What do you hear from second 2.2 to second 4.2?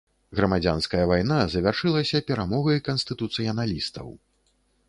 перамогай канстытуцыяналістаў.